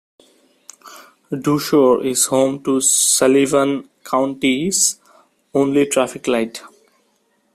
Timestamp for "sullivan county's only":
2.81-5.85